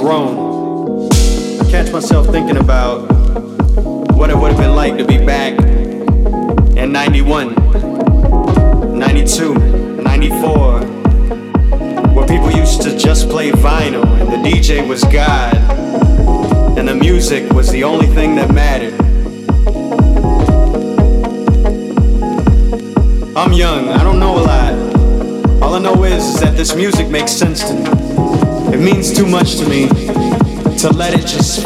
[0.00, 0.59] grown.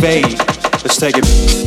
[0.01, 0.39] Fade.
[0.83, 1.64] Let's take it.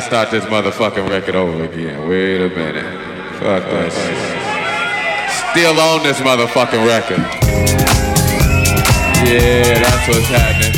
[0.00, 2.08] To start this motherfucking record over again.
[2.08, 2.84] Wait a minute.
[3.40, 3.92] Fuck shit.
[5.50, 7.18] Still on this motherfucking record.
[9.26, 10.77] Yeah, that's what's happening.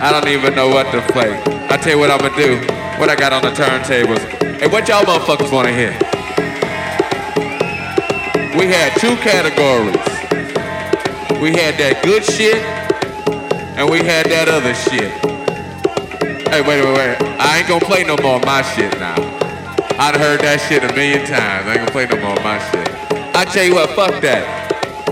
[0.00, 1.32] I don't even know what to play.
[1.68, 2.54] I tell you what I'm gonna do.
[3.00, 4.20] What I got on the turntables.
[4.60, 5.90] Hey, what y'all motherfuckers wanna hear?
[8.56, 9.96] We had two categories.
[11.42, 12.62] We had that good shit,
[13.76, 15.10] and we had that other shit.
[16.46, 17.16] Hey, wait, wait, wait.
[17.40, 19.16] I ain't gonna play no more of my shit now.
[19.98, 21.66] I'd heard that shit a million times.
[21.66, 22.88] I ain't gonna play no more of my shit.
[23.34, 24.57] I tell you what, fuck that.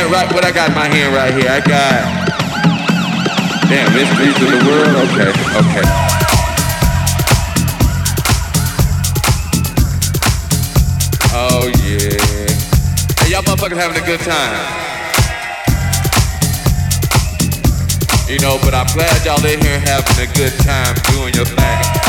[0.00, 2.30] And right, what I got in my hand right here, I got.
[3.68, 4.96] Damn, mysteries of the world.
[5.12, 5.28] Okay,
[5.60, 5.84] okay.
[11.36, 12.16] Oh yeah.
[13.20, 14.56] Hey, y'all motherfuckers having a good time.
[18.26, 21.99] You know, but I'm glad y'all in here having a good time doing your thing.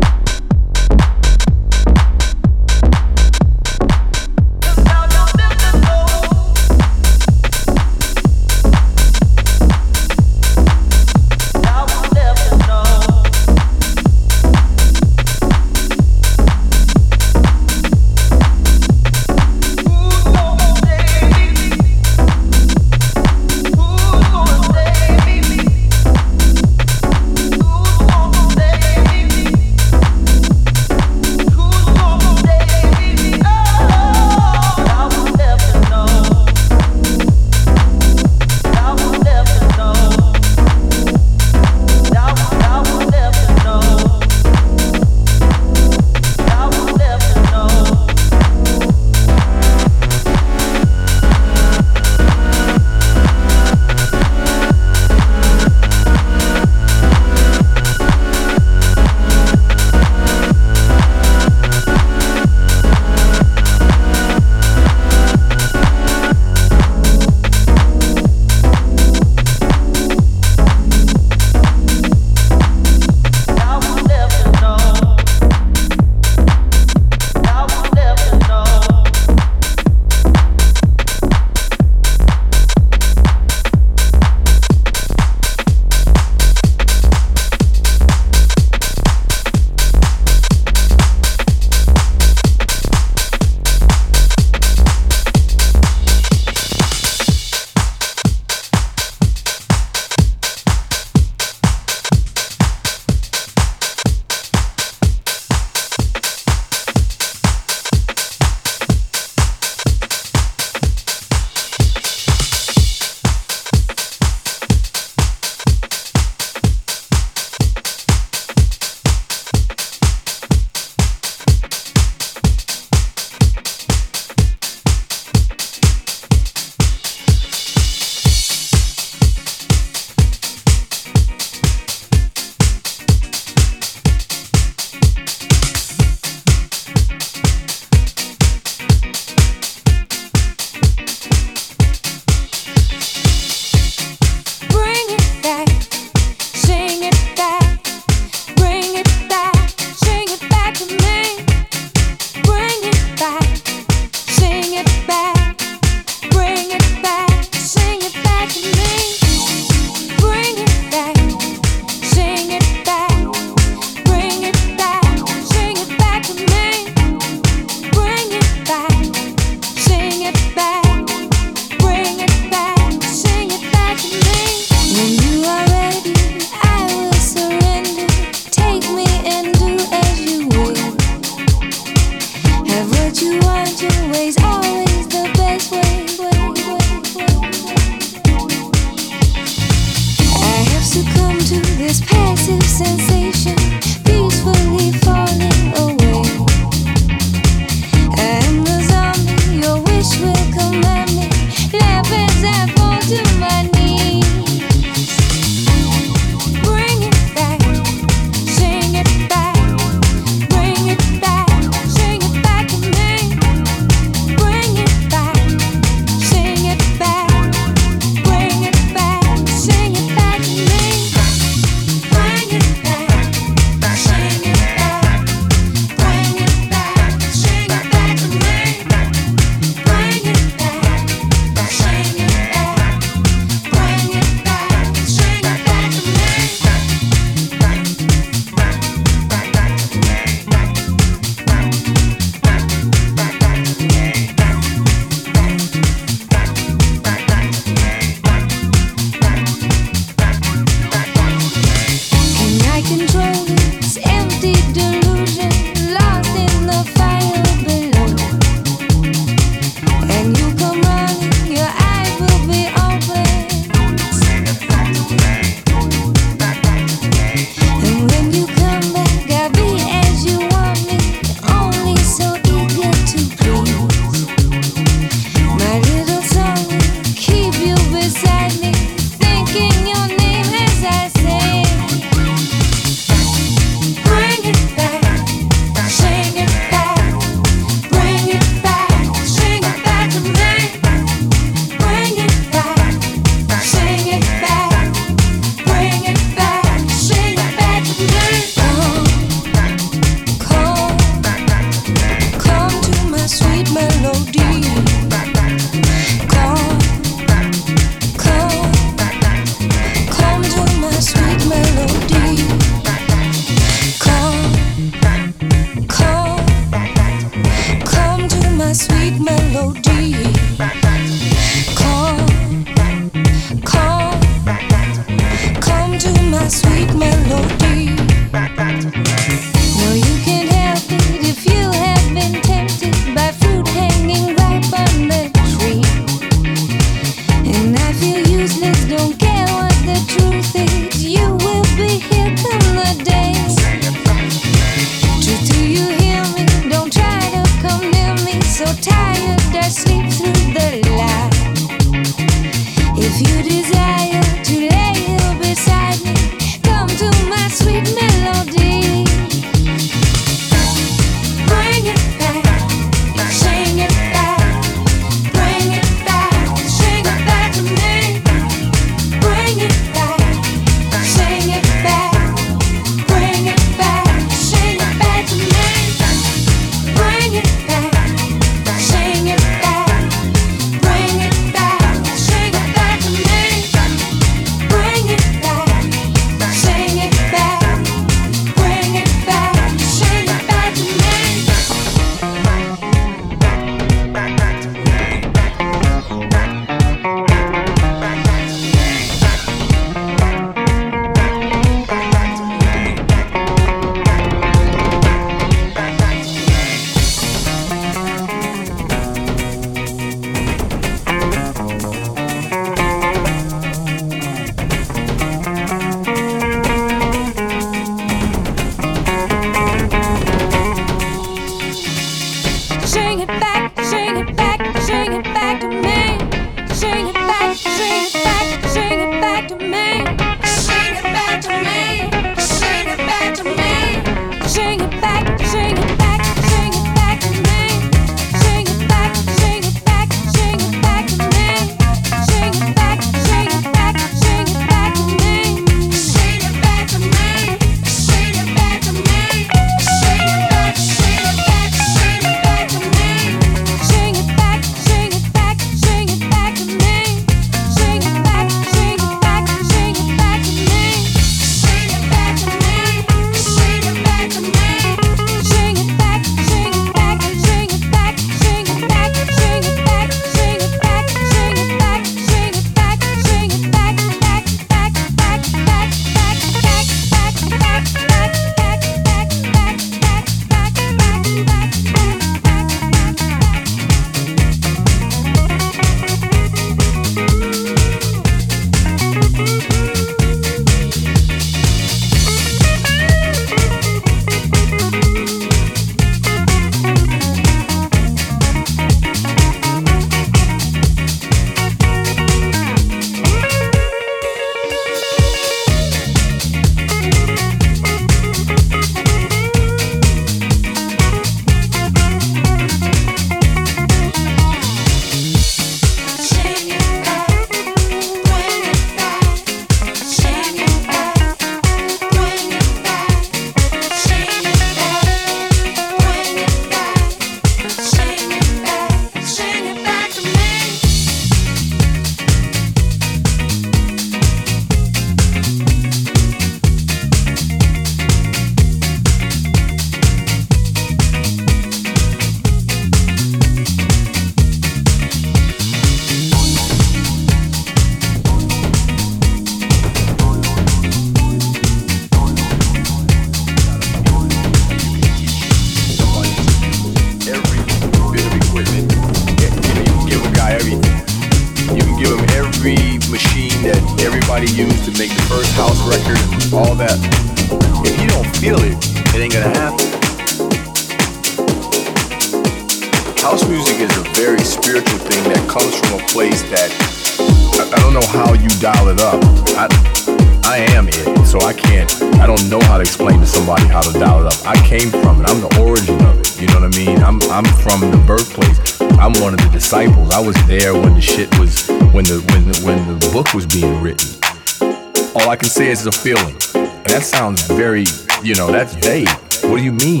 [595.36, 596.34] I can say is it's a feeling.
[596.54, 597.84] And that sounds very,
[598.22, 599.10] you know, that's vague.
[599.44, 600.00] What do you mean?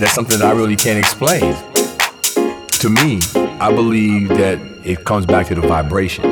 [0.00, 1.54] That's something that I really can't explain.
[2.80, 3.20] To me,
[3.60, 6.24] I believe that it comes back to the vibration.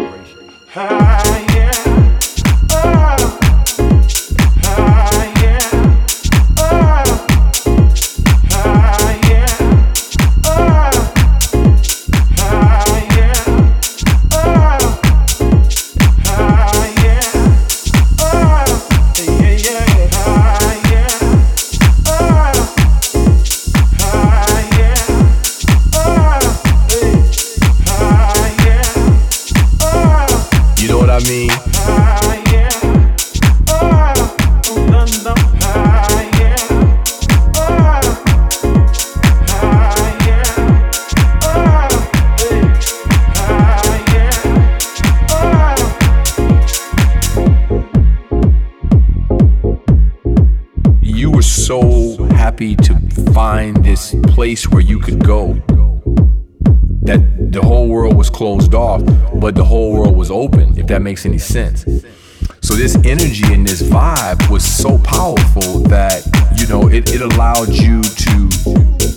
[54.34, 55.54] Place where you could go.
[57.02, 57.20] That
[57.52, 59.02] the whole world was closed off,
[59.40, 61.84] but the whole world was open, if that makes any sense.
[62.61, 66.22] So this energy and this vibe was so powerful that,
[66.58, 68.48] you know, it, it allowed you to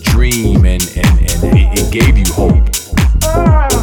[0.03, 3.82] dream and, and, and it, it gave you hope.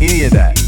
[0.00, 0.58] any of that.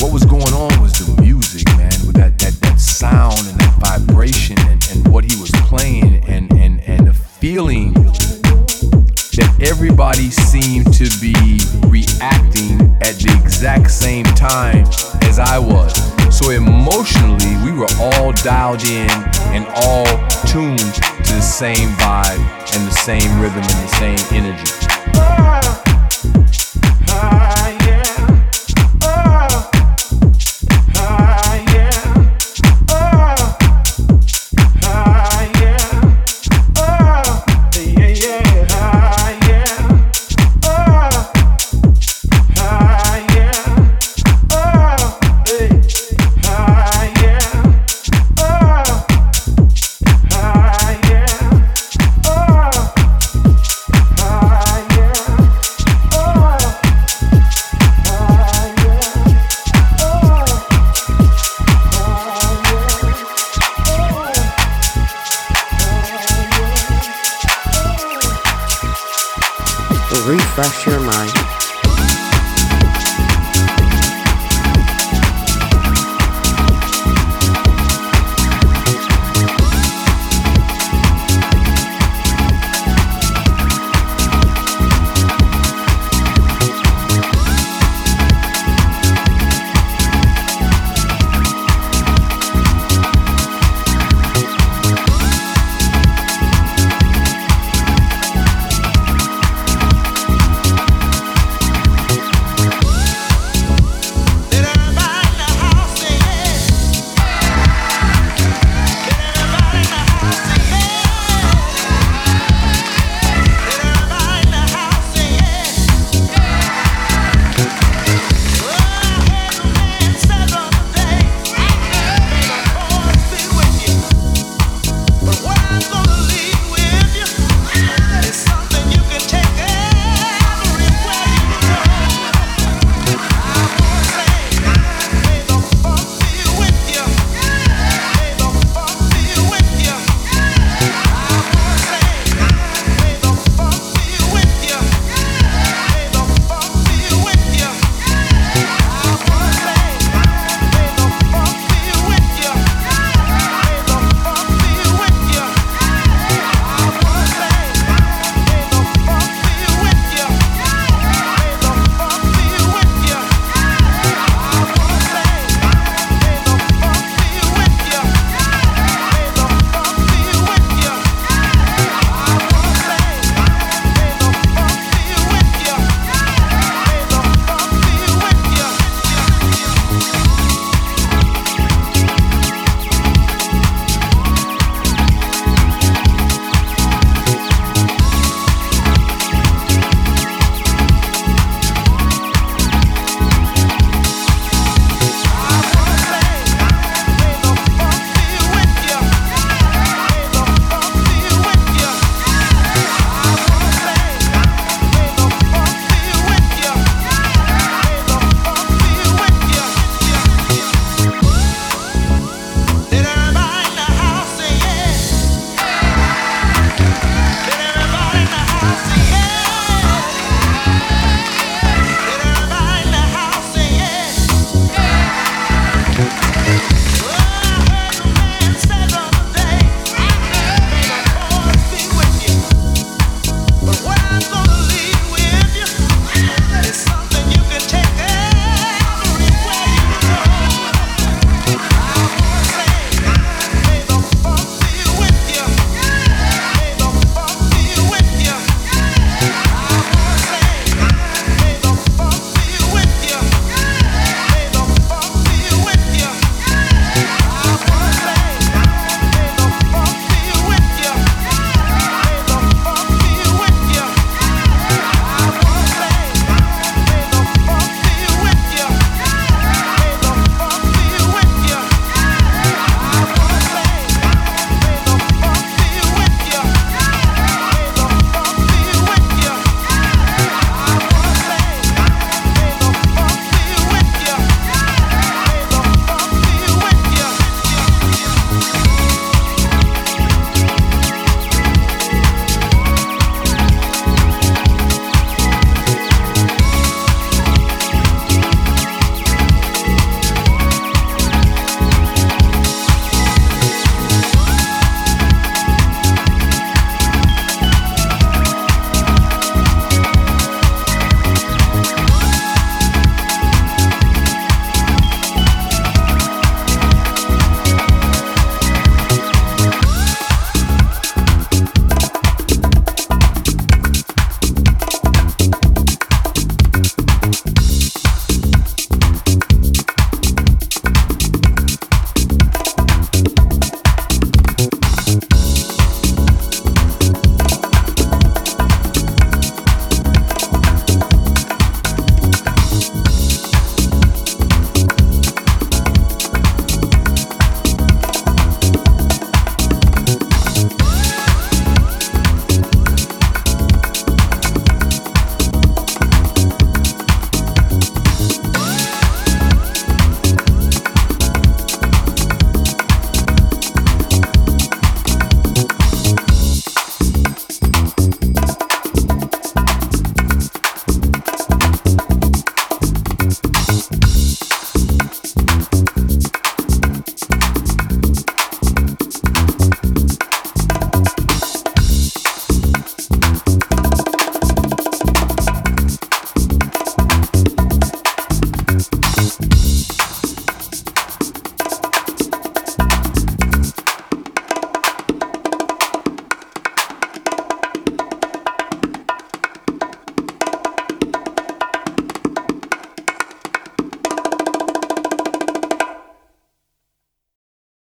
[0.00, 3.72] What was going on was the music, man, with that, that, that sound and that
[3.80, 10.92] vibration and, and what he was playing and, and, and the feeling that everybody seemed
[10.92, 11.32] to be
[11.88, 14.84] reacting at the exact same time
[15.22, 15.96] as I was.
[16.36, 19.10] So emotionally, we were all dialed in
[19.56, 20.04] and all
[20.44, 22.40] tuned to the same vibe
[22.76, 25.85] and the same rhythm and the same energy.